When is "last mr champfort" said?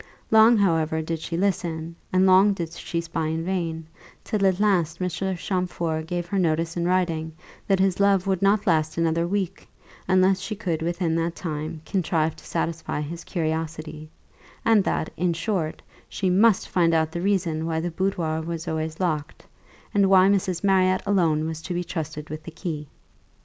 4.59-6.07